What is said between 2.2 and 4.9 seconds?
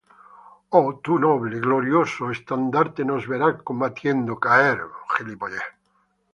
estandarte nos verá combatiendo, caer.